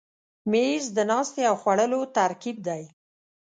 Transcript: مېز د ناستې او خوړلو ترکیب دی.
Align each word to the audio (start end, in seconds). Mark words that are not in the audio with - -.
مېز 0.51 0.85
د 0.97 0.99
ناستې 1.11 1.41
او 1.49 1.55
خوړلو 1.61 1.99
ترکیب 2.17 2.57
دی. 2.67 2.83